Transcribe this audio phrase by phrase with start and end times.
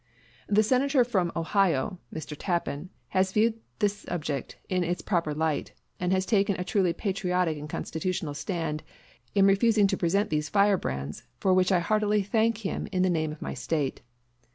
[0.47, 2.35] The Senator from Ohio [Mr.
[2.35, 7.55] Tappan] has viewed this subject in its proper light, and has taken a truly patriotic
[7.59, 8.81] and constitutional stand
[9.35, 13.31] in refusing to present these firebrands, for which I heartily thank him in the name
[13.31, 14.01] of my State.